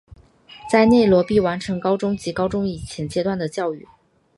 [0.67, 3.87] 在内罗毕完成高中及高中以前阶段的教育。